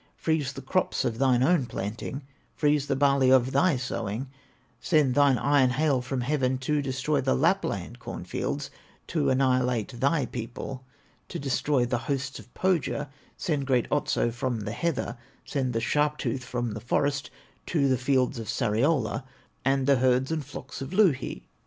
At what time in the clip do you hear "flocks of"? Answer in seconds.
20.43-20.93